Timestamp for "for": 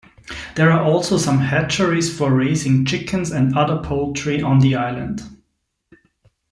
2.11-2.33